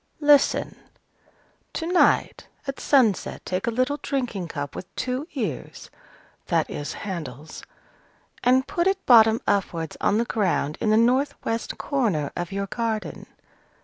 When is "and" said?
8.43-8.65